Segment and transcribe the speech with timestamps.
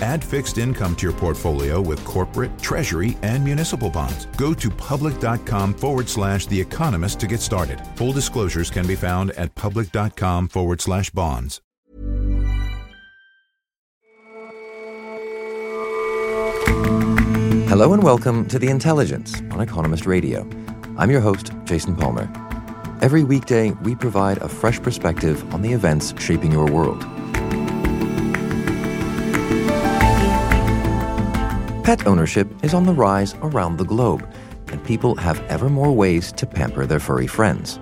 [0.00, 4.26] Add fixed income to your portfolio with corporate, treasury, and municipal bonds.
[4.36, 7.80] Go to public.com forward slash The Economist to get started.
[7.96, 11.60] Full disclosures can be found at public.com forward slash bonds.
[17.68, 20.48] Hello and welcome to The Intelligence on Economist Radio.
[20.98, 22.28] I'm your host, Jason Palmer.
[23.00, 27.06] Every weekday, we provide a fresh perspective on the events shaping your world.
[31.90, 34.24] Pet ownership is on the rise around the globe,
[34.68, 37.80] and people have ever more ways to pamper their furry friends.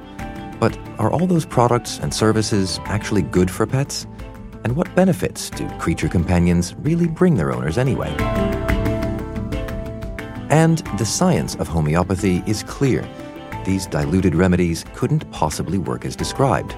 [0.59, 4.07] But are all those products and services actually good for pets?
[4.65, 8.09] And what benefits do creature companions really bring their owners anyway?
[10.49, 13.07] And the science of homeopathy is clear.
[13.67, 16.75] These diluted remedies couldn't possibly work as described.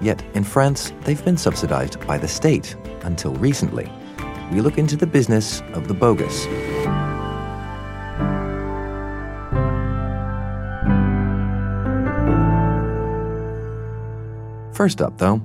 [0.00, 3.88] Yet in France, they've been subsidized by the state until recently.
[4.54, 6.46] We look into the business of the bogus.
[14.76, 15.42] First up, though,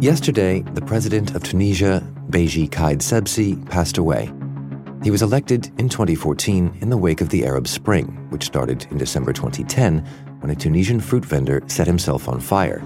[0.00, 4.32] Yesterday, the president of Tunisia, Beji Caid Essebsi, passed away.
[5.02, 8.96] He was elected in 2014 in the wake of the Arab Spring, which started in
[8.96, 9.98] December 2010
[10.40, 12.82] when a Tunisian fruit vendor set himself on fire.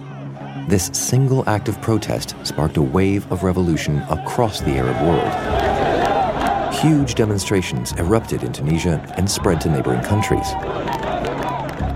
[0.67, 6.75] This single act of protest sparked a wave of revolution across the Arab world.
[6.77, 10.53] Huge demonstrations erupted in Tunisia and spread to neighboring countries.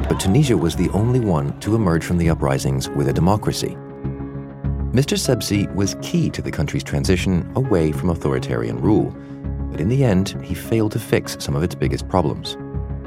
[0.06, 3.74] But Tunisia was the only one to emerge from the uprisings with a democracy.
[4.92, 5.16] Mr.
[5.16, 9.16] Sebsi was key to the country's transition away from authoritarian rule,
[9.70, 12.58] but in the end, he failed to fix some of its biggest problems.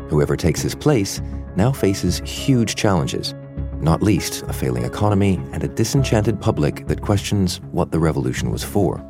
[0.10, 1.22] Whoever takes his place
[1.56, 3.36] now faces huge challenges,
[3.84, 8.64] not least a failing economy and a disenchanted public that questions what the revolution was
[8.64, 9.04] for.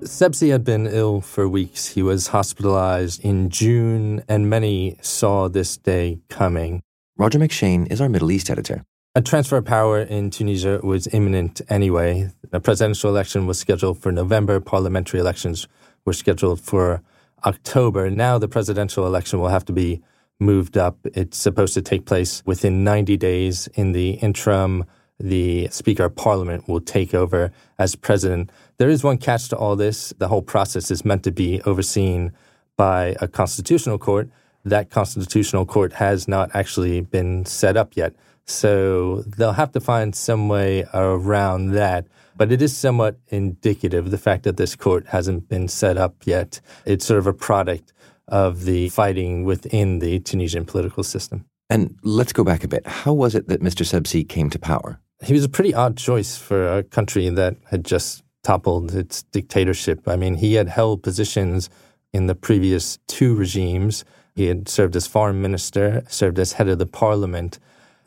[0.00, 1.88] Sebsi had been ill for weeks.
[1.88, 6.82] He was hospitalized in June, and many saw this day coming.
[7.16, 8.84] Roger McShane is our Middle East editor.
[9.14, 12.30] A transfer of power in Tunisia was imminent anyway.
[12.52, 14.60] A presidential election was scheduled for November.
[14.60, 15.66] Parliamentary elections
[16.04, 17.02] were scheduled for
[17.46, 18.10] October.
[18.10, 20.02] Now the presidential election will have to be
[20.38, 20.98] moved up.
[21.14, 23.68] It's supposed to take place within 90 days.
[23.74, 24.84] In the interim,
[25.18, 28.50] the Speaker of Parliament will take over as president.
[28.78, 30.12] There is one catch to all this.
[30.18, 32.32] The whole process is meant to be overseen
[32.76, 34.28] by a constitutional court.
[34.64, 38.14] That constitutional court has not actually been set up yet.
[38.44, 42.06] So they'll have to find some way around that.
[42.36, 46.60] But it is somewhat indicative, the fact that this court hasn't been set up yet.
[46.84, 47.92] It's sort of a product
[48.28, 51.46] of the fighting within the Tunisian political system.
[51.68, 52.86] And let's go back a bit.
[52.86, 53.84] How was it that Mr.
[53.84, 55.00] Sebsi came to power?
[55.24, 60.06] He was a pretty odd choice for a country that had just toppled its dictatorship.
[60.06, 61.68] I mean, he had held positions
[62.12, 64.04] in the previous two regimes.
[64.34, 67.58] He had served as foreign minister, served as head of the parliament.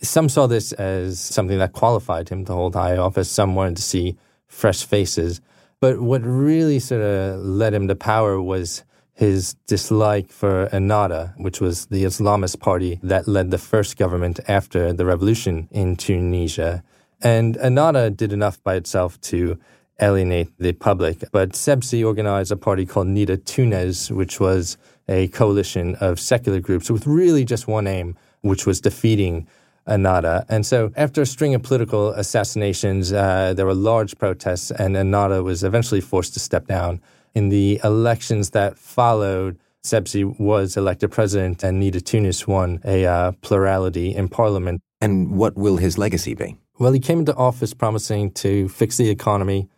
[0.01, 3.29] Some saw this as something that qualified him to hold high office.
[3.29, 5.41] Some wanted to see fresh faces.
[5.81, 8.83] But what really sort of led him to power was
[9.19, 14.93] his dislike for Ennahda, which was the Islamist party that led the first government after
[14.93, 16.81] the revolution in Tunisia.
[17.21, 19.59] And Ennahda did enough by itself to
[20.01, 21.25] alienate the public.
[21.33, 24.77] But Sebsi organized a party called Nidaa Tounes, which was
[25.09, 29.49] a coalition of secular groups with really just one aim, which was defeating
[29.85, 30.45] Ennahda.
[30.47, 35.43] And so, after a string of political assassinations, uh, there were large protests, and Ennahda
[35.43, 37.01] was eventually forced to step down.
[37.35, 43.31] In the elections that followed, Sebsi was elected president, and Nidaa Tounes won a uh,
[43.41, 44.81] plurality in parliament.
[45.01, 46.57] And what will his legacy be?
[46.77, 49.69] Well, he came into office promising to fix the economy,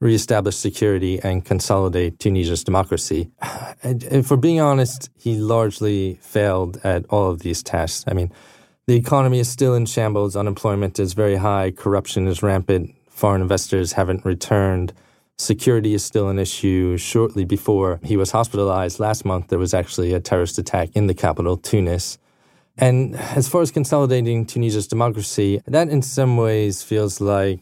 [0.00, 3.30] reestablish security, and consolidate Tunisia's democracy.
[3.82, 8.04] And, and for being honest, he largely failed at all of these tasks.
[8.06, 8.30] I mean,
[8.86, 10.36] the economy is still in shambles.
[10.36, 11.70] Unemployment is very high.
[11.70, 12.94] Corruption is rampant.
[13.08, 14.92] Foreign investors haven't returned.
[15.40, 16.98] Security is still an issue.
[16.98, 21.14] Shortly before he was hospitalized last month, there was actually a terrorist attack in the
[21.14, 22.18] capital, Tunis.
[22.76, 27.60] And as far as consolidating Tunisia's democracy, that in some ways feels like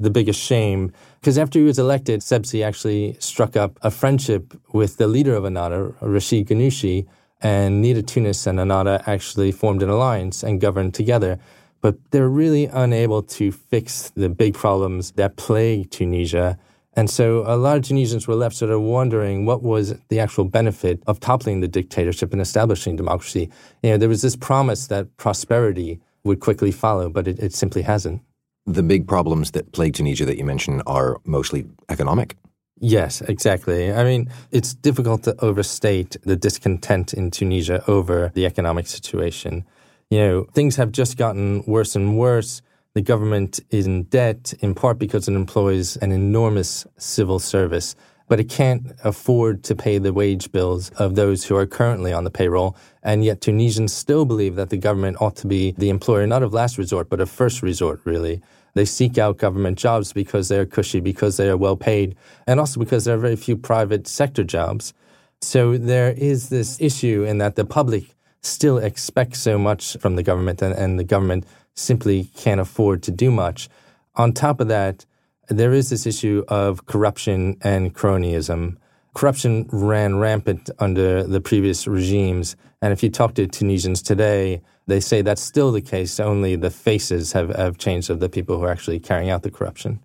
[0.00, 0.90] the biggest shame.
[1.20, 5.44] Because after he was elected, Sebsi actually struck up a friendship with the leader of
[5.44, 7.06] Ennahda, Rachid Ghannouchi,
[7.42, 11.38] and Nidaa Tounes and Ennahda actually formed an alliance and governed together.
[11.80, 16.58] but they're really unable to fix the big problems that plague Tunisia.
[16.94, 20.44] And so a lot of Tunisians were left sort of wondering what was the actual
[20.44, 23.50] benefit of toppling the dictatorship and establishing democracy.
[23.82, 27.82] You know, there was this promise that prosperity would quickly follow, but it, it simply
[27.82, 28.22] hasn't.
[28.66, 32.36] The big problems that plague Tunisia that you mentioned are mostly economic.
[32.80, 33.92] Yes, exactly.
[33.92, 39.64] I mean, it's difficult to overstate the discontent in Tunisia over the economic situation.
[40.10, 42.62] You know, things have just gotten worse and worse.
[42.98, 47.94] The government is in debt in part because it employs an enormous civil service,
[48.26, 52.24] but it can't afford to pay the wage bills of those who are currently on
[52.24, 52.76] the payroll.
[53.04, 56.52] And yet Tunisians still believe that the government ought to be the employer, not of
[56.52, 58.42] last resort, but of first resort, really.
[58.74, 62.16] They seek out government jobs because they're cushy, because they are well paid,
[62.48, 64.92] and also because there are very few private sector jobs.
[65.40, 70.24] So there is this issue in that the public still expects so much from the
[70.24, 71.46] government, and, and the government
[71.78, 73.68] simply can't afford to do much.
[74.16, 75.06] On top of that,
[75.48, 78.76] there is this issue of corruption and cronyism.
[79.14, 82.56] Corruption ran rampant under the previous regimes.
[82.82, 86.70] And if you talk to Tunisians today, they say that's still the case, only the
[86.70, 90.00] faces have, have changed of the people who are actually carrying out the corruption.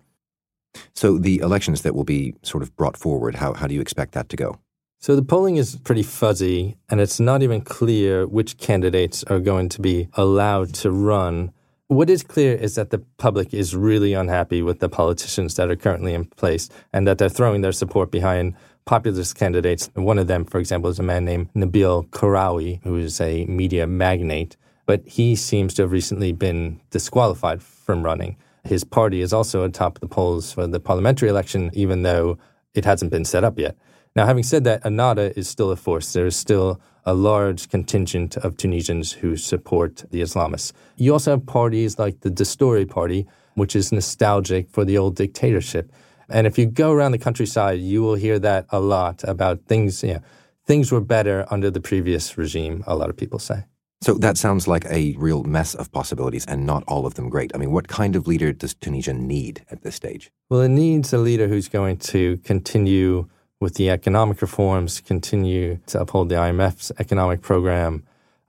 [0.94, 4.12] So, the elections that will be sort of brought forward, how, how do you expect
[4.12, 4.58] that to go?
[5.04, 9.68] So the polling is pretty fuzzy, and it's not even clear which candidates are going
[9.68, 11.52] to be allowed to run.
[11.88, 15.76] What is clear is that the public is really unhappy with the politicians that are
[15.76, 18.54] currently in place and that they're throwing their support behind
[18.86, 19.90] populist candidates.
[19.92, 23.86] One of them, for example, is a man named Nabil Karoui, who is a media
[23.86, 28.38] magnate, but he seems to have recently been disqualified from running.
[28.64, 32.38] His party is also atop the polls for the parliamentary election, even though
[32.72, 33.76] it hasn't been set up yet.
[34.16, 36.12] Now, having said that, Ennahda is still a force.
[36.12, 40.72] There is still a large contingent of Tunisians who support the Islamists.
[40.96, 45.92] You also have parties like the Destouri Party, which is nostalgic for the old dictatorship.
[46.28, 50.04] And if you go around the countryside, you will hear that a lot about things,
[50.04, 50.20] you know,
[50.64, 53.64] things were better under the previous regime, a lot of people say.
[54.00, 57.50] So that sounds like a real mess of possibilities and not all of them great.
[57.54, 60.30] I mean, what kind of leader does Tunisia need at this stage?
[60.50, 63.28] Well, it needs a leader who's going to continue
[63.64, 68.02] with the economic reforms, continue to uphold the IMF's economic program.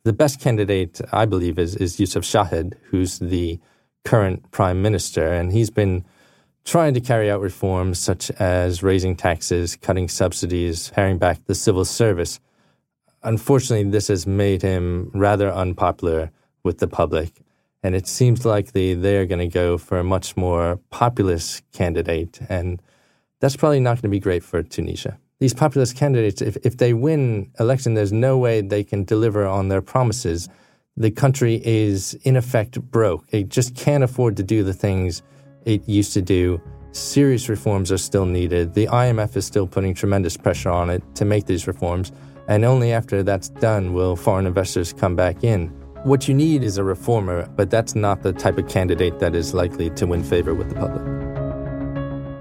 [0.03, 3.57] The best candidate, I believe, is, is Youssef Chahed, who's the
[4.03, 6.03] current prime minister, and he's been
[6.65, 11.85] trying to carry out reforms such as raising taxes, cutting subsidies, paring back the civil
[11.85, 12.41] service.
[13.23, 16.29] Unfortunately, this has made him rather unpopular
[16.63, 17.31] with the public,
[17.81, 22.81] and it seems likely they're going to go for a much more populist candidate and
[23.39, 25.17] that's probably not going to be great for Tunisia.
[25.39, 29.67] These populist candidates, if, if they win election, there's no way they can deliver on
[29.67, 30.47] their promises.
[30.95, 33.25] The country is, in effect, broke.
[33.31, 35.21] It just can't afford to do the things
[35.65, 36.61] it used to do.
[36.93, 38.73] Serious reforms are still needed.
[38.73, 42.13] The IMF is still putting tremendous pressure on it to make these reforms.
[42.47, 45.67] And only after that's done will foreign investors come back in.
[46.03, 49.53] What you need is a reformer, but that's not the type of candidate that is
[49.53, 51.25] likely to win favor with the public.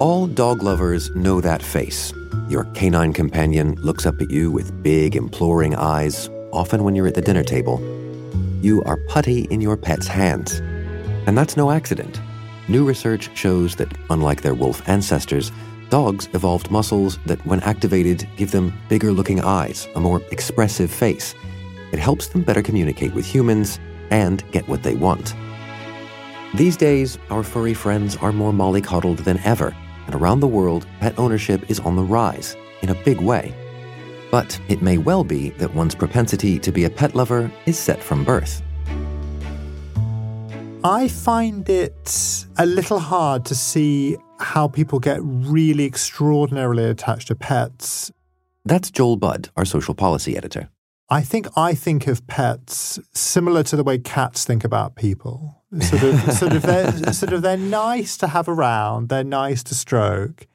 [0.00, 2.14] All dog lovers know that face.
[2.48, 7.14] Your canine companion looks up at you with big, imploring eyes, often when you're at
[7.14, 7.78] the dinner table.
[8.62, 10.60] You are putty in your pet's hands.
[11.26, 12.18] And that's no accident.
[12.66, 15.52] New research shows that, unlike their wolf ancestors,
[15.90, 21.34] dogs evolved muscles that, when activated, give them bigger looking eyes, a more expressive face.
[21.92, 23.78] It helps them better communicate with humans
[24.08, 25.34] and get what they want.
[26.54, 29.76] These days, our furry friends are more mollycoddled than ever
[30.06, 33.54] and around the world, pet ownership is on the rise in a big way.
[34.30, 38.02] But it may well be that one's propensity to be a pet lover is set
[38.02, 38.62] from birth.
[40.82, 47.34] I find it a little hard to see how people get really extraordinarily attached to
[47.34, 48.10] pets.
[48.64, 50.70] That's Joel Budd, our social policy editor.
[51.10, 55.59] I think I think of pets similar to the way cats think about people.
[55.78, 59.08] Sort of, sort of, they're, sort of, they're nice to have around.
[59.08, 60.46] They're nice to stroke,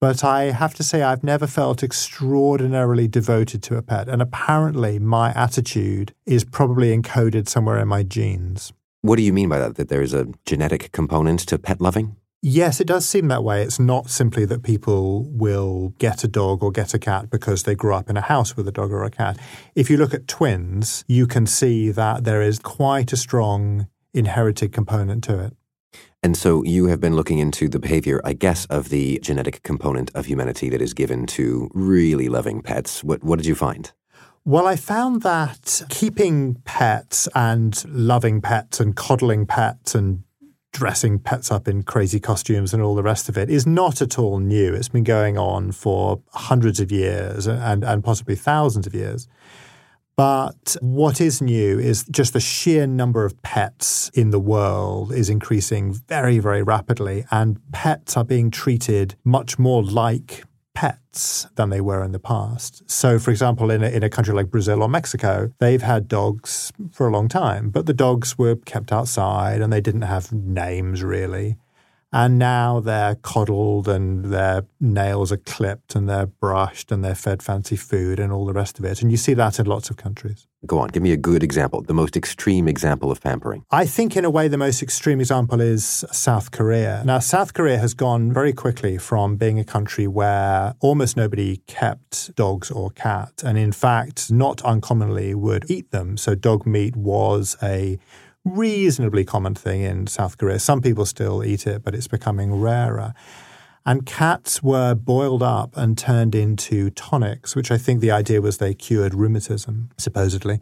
[0.00, 4.08] but I have to say I've never felt extraordinarily devoted to a pet.
[4.08, 8.72] And apparently, my attitude is probably encoded somewhere in my genes.
[9.02, 9.76] What do you mean by that?
[9.76, 12.16] That there's a genetic component to pet loving?
[12.42, 13.62] Yes, it does seem that way.
[13.62, 17.74] It's not simply that people will get a dog or get a cat because they
[17.74, 19.38] grew up in a house with a dog or a cat.
[19.74, 24.72] If you look at twins, you can see that there is quite a strong inherited
[24.72, 25.56] component to it.
[26.22, 30.10] And so you have been looking into the behavior, I guess, of the genetic component
[30.14, 33.04] of humanity that is given to really loving pets.
[33.04, 33.92] What, what did you find?
[34.44, 40.22] Well, I found that keeping pets and loving pets and coddling pets and
[40.72, 44.18] dressing pets up in crazy costumes and all the rest of it is not at
[44.18, 44.74] all new.
[44.74, 49.26] It's been going on for hundreds of years and, and possibly thousands of years.
[50.16, 55.28] But what is new is just the sheer number of pets in the world is
[55.28, 61.80] increasing very, very rapidly, and pets are being treated much more like pets than they
[61.80, 62.82] were in the past.
[62.88, 66.72] So, for example, in a, in a country like Brazil or Mexico, they've had dogs
[66.92, 71.02] for a long time, but the dogs were kept outside and they didn't have names
[71.02, 71.56] really.
[72.12, 77.42] And now they're coddled and their nails are clipped and they're brushed and they're fed
[77.42, 79.02] fancy food and all the rest of it.
[79.02, 80.46] And you see that in lots of countries.
[80.64, 83.64] Go on, give me a good example, the most extreme example of pampering.
[83.70, 87.02] I think, in a way, the most extreme example is South Korea.
[87.04, 92.34] Now, South Korea has gone very quickly from being a country where almost nobody kept
[92.34, 96.16] dogs or cats, and in fact, not uncommonly would eat them.
[96.16, 97.98] So, dog meat was a
[98.46, 100.58] reasonably common thing in South Korea.
[100.58, 103.12] Some people still eat it, but it's becoming rarer.
[103.86, 108.58] And cats were boiled up and turned into tonics, which I think the idea was
[108.58, 110.60] they cured rheumatism, supposedly.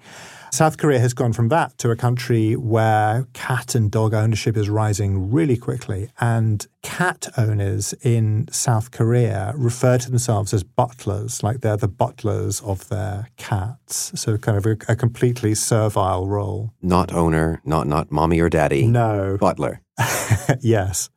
[0.52, 4.68] South Korea has gone from that to a country where cat and dog ownership is
[4.68, 6.10] rising really quickly.
[6.20, 12.60] And cat owners in South Korea refer to themselves as butlers, like they're the butlers
[12.60, 14.12] of their cats.
[14.14, 16.72] So, kind of a, a completely servile role.
[16.82, 18.86] Not owner, not, not mommy or daddy.
[18.86, 19.38] No.
[19.40, 19.80] Butler.
[20.60, 21.08] yes.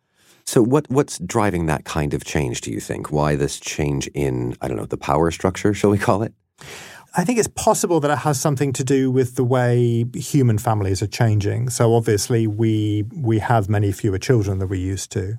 [0.47, 3.11] So what what's driving that kind of change, do you think?
[3.11, 6.33] Why this change in, I don't know, the power structure, shall we call it?
[7.17, 11.01] I think it's possible that it has something to do with the way human families
[11.01, 11.69] are changing.
[11.69, 15.37] So obviously we we have many fewer children than we used to.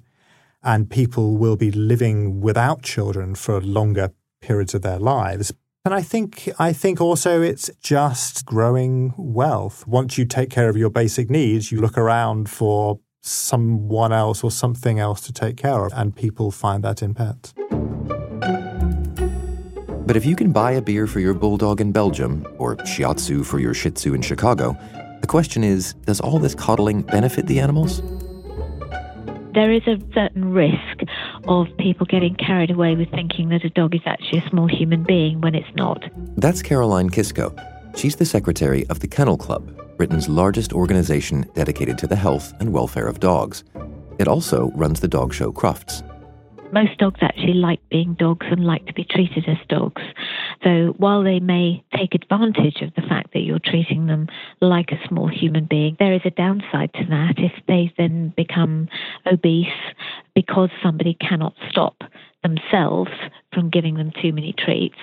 [0.63, 4.13] And people will be living without children for longer
[4.43, 5.53] periods of their lives.
[5.87, 9.87] And I think I think also it's just growing wealth.
[9.87, 14.51] Once you take care of your basic needs, you look around for someone else or
[14.51, 15.93] something else to take care of.
[15.95, 17.55] And people find that in pets.
[20.07, 23.59] But if you can buy a beer for your bulldog in Belgium or shiatsu for
[23.59, 24.75] your shih tzu in Chicago,
[25.21, 28.01] the question is does all this coddling benefit the animals?
[29.53, 31.03] There is a certain risk
[31.47, 35.03] of people getting carried away with thinking that a dog is actually a small human
[35.03, 36.05] being when it's not.
[36.37, 37.53] That's Caroline Kisko.
[37.97, 42.73] She's the secretary of the Kennel Club, Britain's largest organization dedicated to the health and
[42.73, 43.65] welfare of dogs.
[44.21, 46.05] It also runs the dog show Crufts.
[46.73, 50.03] Most dogs actually like being dogs and like to be treated as dogs.
[50.63, 54.29] So while they may take advantage of the fact that you're treating them
[54.61, 58.89] like a small human being, there is a downside to that if they then become
[59.27, 59.67] obese
[60.35, 62.05] because somebody cannot stop
[62.49, 63.11] themselves
[63.53, 64.99] from giving them too many treats,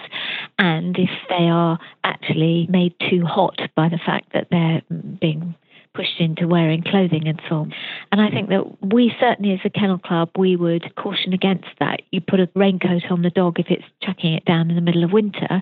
[0.59, 4.81] and if they are actually made too hot by the fact that they're
[5.19, 5.55] being
[5.95, 7.73] pushed into wearing clothing and so on.
[8.11, 12.01] And I think that we certainly, as a kennel club, we would caution against that.
[12.11, 15.03] You put a raincoat on the dog if it's chucking it down in the middle
[15.03, 15.61] of winter,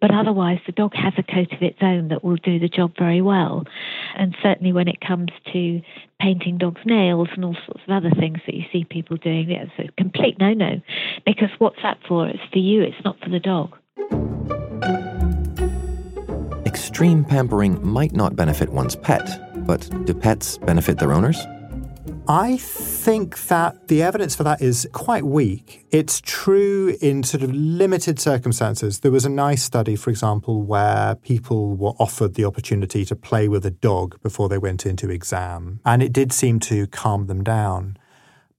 [0.00, 2.92] but otherwise the dog has a coat of its own that will do the job
[2.98, 3.64] very well.
[4.16, 5.80] And certainly when it comes to
[6.20, 9.70] painting dogs' nails and all sorts of other things that you see people doing, it's
[9.78, 10.80] a complete no-no.
[11.26, 12.26] Because what's that for?
[12.28, 12.82] It's for you.
[12.82, 13.76] It's not for the dog.
[16.66, 21.38] Extreme pampering might not benefit one's pet, but do pets benefit their owners?
[22.26, 25.84] I think that the evidence for that is quite weak.
[25.90, 29.00] It's true in sort of limited circumstances.
[29.00, 33.46] There was a nice study, for example, where people were offered the opportunity to play
[33.46, 37.44] with a dog before they went into exam, and it did seem to calm them
[37.44, 37.98] down.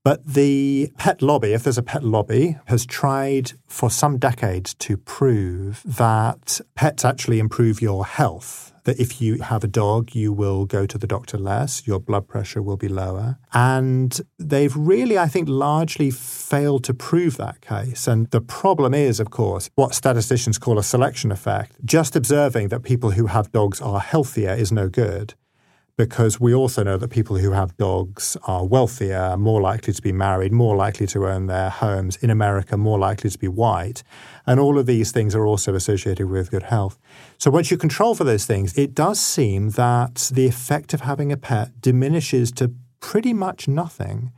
[0.04, 4.96] But the pet lobby, if there's a pet lobby, has tried for some decades to
[4.96, 8.72] prove that pets actually improve your health.
[8.86, 12.26] That if you have a dog, you will go to the doctor less, your blood
[12.26, 13.38] pressure will be lower.
[13.52, 18.06] And they've really, I think, largely failed to prove that case.
[18.06, 21.72] And the problem is, of course, what statisticians call a selection effect.
[21.84, 25.34] Just observing that people who have dogs are healthier is no good
[25.96, 30.12] because we also know that people who have dogs are wealthier, more likely to be
[30.12, 34.02] married, more likely to own their homes in America, more likely to be white.
[34.46, 36.98] And all of these things are also associated with good health.
[37.38, 41.32] So once you control for those things, it does seem that the effect of having
[41.32, 44.32] a pet diminishes to pretty much nothing,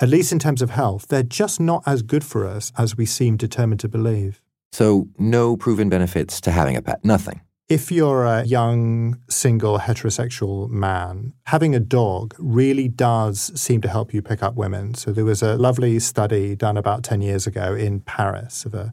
[0.00, 1.08] at least in terms of health.
[1.08, 4.40] They're just not as good for us as we seem determined to believe.
[4.72, 10.68] So, no proven benefits to having a pet, nothing if you're a young, single, heterosexual
[10.68, 14.94] man, having a dog really does seem to help you pick up women.
[14.94, 18.92] So there was a lovely study done about 10 years ago in Paris of a,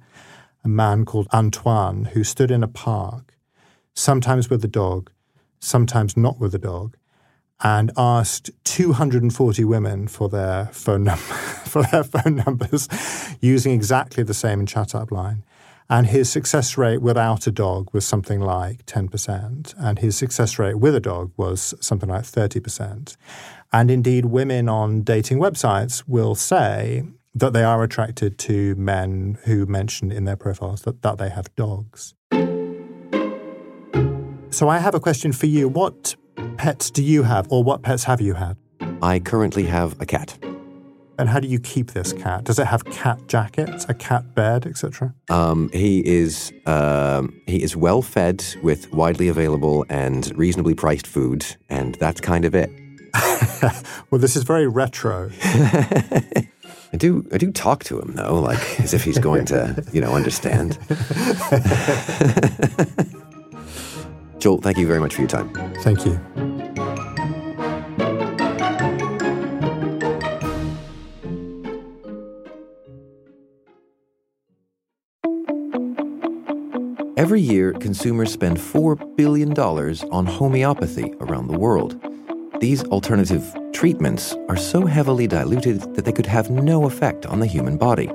[0.63, 3.35] a man called Antoine who stood in a park,
[3.93, 5.11] sometimes with a dog,
[5.59, 6.95] sometimes not with a dog,
[7.61, 11.21] and asked 240 women for their phone number
[11.69, 12.87] for their phone numbers
[13.41, 15.43] using exactly the same chat up line.
[15.89, 19.73] And his success rate without a dog was something like 10%.
[19.77, 23.17] And his success rate with a dog was something like 30%.
[23.73, 27.03] And indeed, women on dating websites will say
[27.33, 31.53] that they are attracted to men who mention in their profiles that, that they have
[31.55, 32.13] dogs.
[34.51, 35.69] So I have a question for you.
[35.69, 36.15] What
[36.57, 38.57] pets do you have, or what pets have you had?
[39.01, 40.37] I currently have a cat.
[41.19, 42.45] And how do you keep this cat?
[42.45, 45.13] Does it have cat jackets, a cat bed, etc.?
[45.29, 51.45] Um, he is um, he is well fed with widely available and reasonably priced food,
[51.67, 52.71] and that's kind of it.
[54.09, 55.29] well, this is very retro.
[55.43, 59.99] I do I do talk to him though, like as if he's going to you
[59.99, 60.79] know understand.
[64.39, 65.53] Joel, thank you very much for your time.
[65.81, 66.17] Thank you.
[77.19, 81.99] Every year, consumers spend $4 billion on homeopathy around the world.
[82.61, 87.45] These alternative treatments are so heavily diluted that they could have no effect on the
[87.45, 88.09] human body.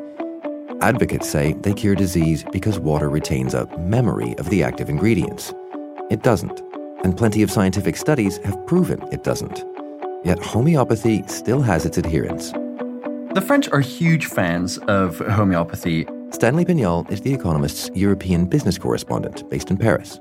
[0.81, 5.53] Advocates say they cure disease because water retains a memory of the active ingredients.
[6.11, 6.63] It doesn't,
[7.05, 9.67] and plenty of scientific studies have proven it doesn't.
[10.25, 12.53] Yet homeopathy still has its adherents.
[13.35, 19.49] The French are huge fans of homeopathy Stanley Pignal is The Economist's European business correspondent
[19.49, 20.18] based in Paris.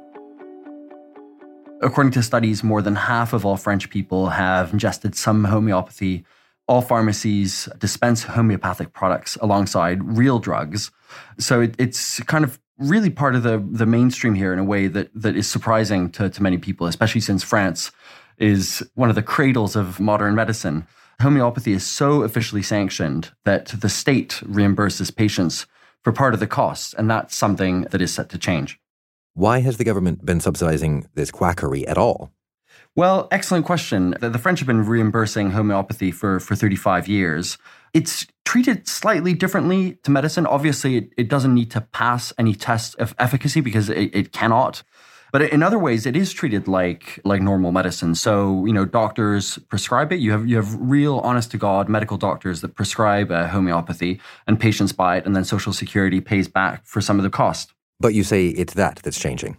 [1.82, 6.23] According to studies, more than half of all French people have ingested some homeopathy.
[6.67, 10.91] All pharmacies dispense homeopathic products alongside real drugs.
[11.39, 14.86] So it, it's kind of really part of the, the mainstream here in a way
[14.86, 17.91] that, that is surprising to, to many people, especially since France
[18.38, 20.86] is one of the cradles of modern medicine.
[21.21, 25.65] Homeopathy is so officially sanctioned that the state reimburses patients
[26.04, 28.80] for part of the costs, and that's something that is set to change.
[29.34, 32.32] Why has the government been subsidizing this quackery at all?
[32.96, 34.16] Well, excellent question.
[34.20, 37.58] The, French have been reimbursing homeopathy for, for 35 years.
[37.94, 40.46] It's treated slightly differently to medicine.
[40.46, 44.84] Obviously, it, it doesn't need to pass any test of efficacy because it, it cannot.
[45.34, 48.13] But in other ways, it is treated like like normal medicine.
[48.13, 50.19] So you know, doctors prescribe it.
[50.19, 54.60] You have you have real, honest to god medical doctors that prescribe uh, homeopathy, and
[54.60, 57.74] patients buy it, and then Social Security pays back for some of the cost.
[58.00, 59.58] But you say it's that that's changing.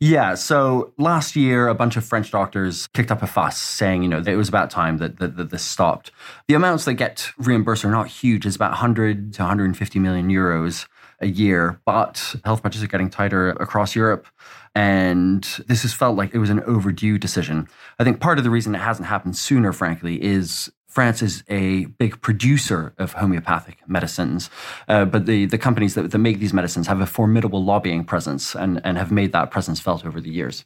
[0.00, 0.34] Yeah.
[0.34, 4.20] So last year, a bunch of French doctors kicked up a fuss saying, you know,
[4.20, 6.10] that it was about time that, that, that, this stopped.
[6.48, 8.44] The amounts that get reimbursed are not huge.
[8.44, 10.86] It's about 100 to 150 million euros
[11.20, 14.26] a year, but health budgets are getting tighter across Europe.
[14.74, 17.66] And this has felt like it was an overdue decision.
[17.98, 21.84] I think part of the reason it hasn't happened sooner, frankly, is France is a
[21.84, 24.48] big producer of homeopathic medicines,
[24.88, 28.54] uh, but the, the companies that, that make these medicines have a formidable lobbying presence
[28.54, 30.64] and, and have made that presence felt over the years.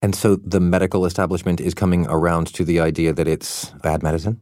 [0.00, 4.40] And so the medical establishment is coming around to the idea that it's bad medicine?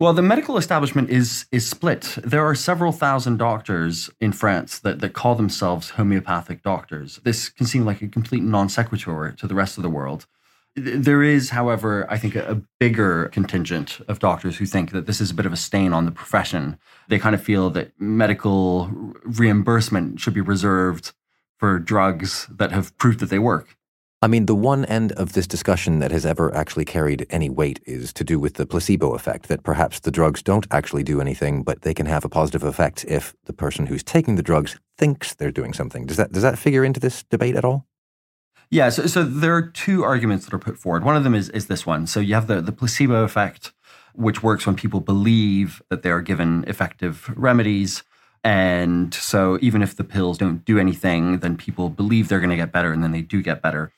[0.00, 2.18] Well, the medical establishment is is split.
[2.24, 7.20] There are several thousand doctors in France that, that call themselves homeopathic doctors.
[7.22, 10.26] This can seem like a complete non sequitur to the rest of the world.
[10.76, 15.20] There is, however, I think a, a bigger contingent of doctors who think that this
[15.20, 16.76] is a bit of a stain on the profession.
[17.08, 18.90] They kind of feel that medical
[19.22, 21.12] reimbursement should be reserved
[21.56, 23.76] for drugs that have proved that they work.
[24.24, 27.78] I mean, the one end of this discussion that has ever actually carried any weight
[27.84, 31.62] is to do with the placebo effect, that perhaps the drugs don't actually do anything,
[31.62, 35.34] but they can have a positive effect if the person who's taking the drugs thinks
[35.34, 36.06] they're doing something.
[36.06, 37.86] Does that, does that figure into this debate at all?
[38.70, 41.04] Yeah, so, so there are two arguments that are put forward.
[41.04, 42.06] One of them is, is this one.
[42.06, 43.74] So you have the, the placebo effect,
[44.14, 48.04] which works when people believe that they are given effective remedies.
[48.42, 52.56] And so even if the pills don't do anything, then people believe they're going to
[52.56, 53.92] get better and then they do get better.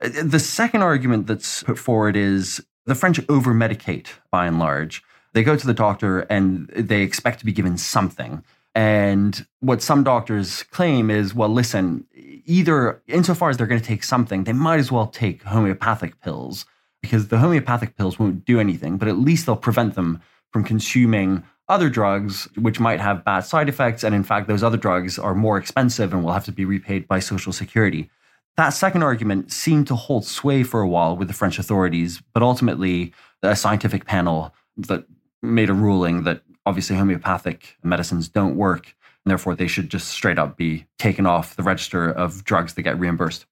[0.00, 5.02] The second argument that's put forward is the French over medicate by and large.
[5.34, 8.42] They go to the doctor and they expect to be given something.
[8.74, 14.04] And what some doctors claim is, well, listen, either insofar as they're going to take
[14.04, 16.64] something, they might as well take homeopathic pills
[17.02, 20.20] because the homeopathic pills won't do anything, but at least they'll prevent them
[20.52, 24.02] from consuming other drugs, which might have bad side effects.
[24.02, 27.06] And in fact, those other drugs are more expensive and will have to be repaid
[27.06, 28.10] by Social Security.
[28.58, 32.42] That second argument seemed to hold sway for a while with the French authorities, but
[32.42, 35.04] ultimately, a scientific panel that
[35.40, 40.40] made a ruling that obviously homeopathic medicines don't work, and therefore they should just straight
[40.40, 43.46] up be taken off the register of drugs that get reimbursed.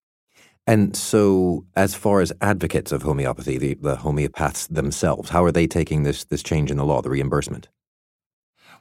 [0.66, 5.68] And so, as far as advocates of homeopathy, the, the homeopaths themselves, how are they
[5.68, 7.68] taking this this change in the law, the reimbursement?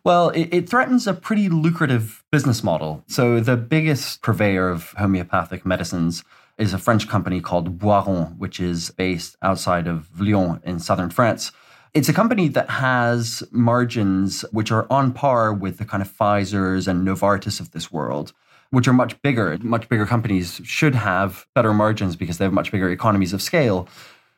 [0.06, 3.04] Well, it, it, threatens a pretty lucrative business model.
[3.08, 6.24] So, the biggest purveyor of homeopathic medicines
[6.60, 11.52] is a French company called Boiron, which is based outside of Lyon in southern France.
[11.96, 16.88] It's a company that has margins which are on par with the kind of Pfizer's
[16.88, 18.32] and Novartis of this world
[18.72, 19.58] which are much bigger.
[19.62, 23.88] Much bigger companies should have better margins because they have much bigger economies of scale.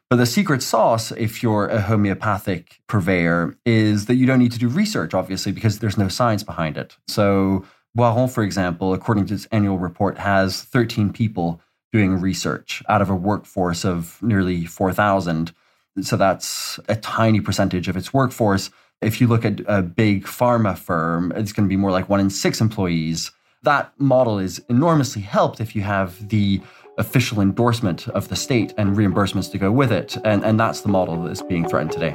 [0.10, 4.60] But the secret sauce, if you're a homeopathic purveyor, is that you don't need to
[4.60, 6.96] do research, obviously, because there's no science behind it.
[7.08, 7.66] So,
[7.98, 11.60] Boiron, for example, according to its annual report, has 13 people
[11.92, 15.52] doing research out of a workforce of nearly 4,000.
[16.02, 18.70] So that's a tiny percentage of its workforce.
[19.02, 22.20] If you look at a big pharma firm, it's going to be more like one
[22.20, 23.32] in six employees
[23.64, 26.62] that model is enormously helped if you have the
[26.98, 30.18] official endorsement of the state and reimbursements to go with it.
[30.24, 32.14] And, and that's the model that is being threatened today.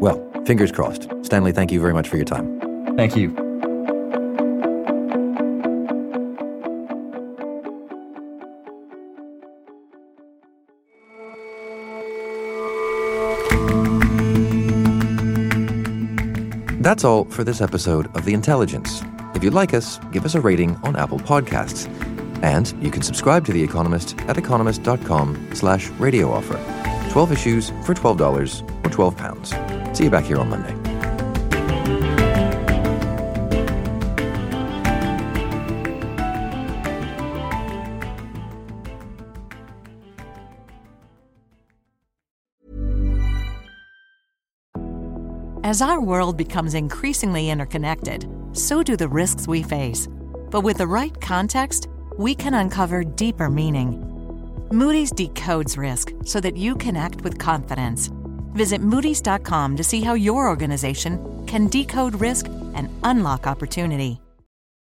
[0.00, 1.08] Well, fingers crossed.
[1.22, 2.60] Stanley, thank you very much for your time.
[2.96, 3.34] Thank you.
[16.86, 19.02] That's all for this episode of The Intelligence.
[19.34, 21.90] If you like us, give us a rating on Apple Podcasts.
[22.42, 26.60] And you can subscribe to The Economist at economist.com slash radio offer.
[27.10, 29.54] 12 issues for $12 or 12 pounds.
[29.96, 30.96] See you back here on Monday.
[45.66, 50.06] As our world becomes increasingly interconnected, so do the risks we face.
[50.48, 54.02] But with the right context, we can uncover deeper meaning.
[54.72, 58.10] Moody's decodes risk so that you can act with confidence.
[58.52, 64.20] Visit Moody's.com to see how your organization can decode risk and unlock opportunity.